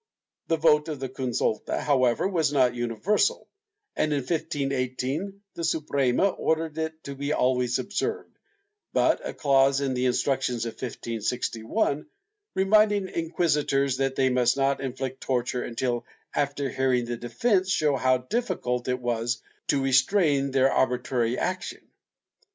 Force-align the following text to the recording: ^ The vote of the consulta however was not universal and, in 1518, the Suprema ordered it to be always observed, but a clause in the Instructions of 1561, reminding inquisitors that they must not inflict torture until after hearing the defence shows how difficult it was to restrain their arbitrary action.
^ 0.45 0.47
The 0.47 0.55
vote 0.57 0.87
of 0.87 0.99
the 0.99 1.09
consulta 1.09 1.79
however 1.81 2.27
was 2.27 2.51
not 2.51 2.73
universal 2.73 3.47
and, 3.95 4.11
in 4.11 4.21
1518, 4.21 5.41
the 5.53 5.63
Suprema 5.63 6.27
ordered 6.27 6.79
it 6.79 7.03
to 7.03 7.13
be 7.13 7.33
always 7.33 7.77
observed, 7.77 8.35
but 8.93 9.21
a 9.23 9.31
clause 9.31 9.79
in 9.79 9.93
the 9.93 10.07
Instructions 10.07 10.65
of 10.65 10.71
1561, 10.73 12.07
reminding 12.55 13.09
inquisitors 13.09 13.97
that 13.97 14.15
they 14.15 14.29
must 14.29 14.57
not 14.57 14.81
inflict 14.81 15.21
torture 15.21 15.61
until 15.63 16.03
after 16.33 16.67
hearing 16.69 17.05
the 17.05 17.15
defence 17.17 17.69
shows 17.69 17.99
how 18.01 18.17
difficult 18.17 18.87
it 18.87 18.99
was 18.99 19.43
to 19.67 19.83
restrain 19.83 20.49
their 20.49 20.71
arbitrary 20.71 21.37
action. 21.37 21.87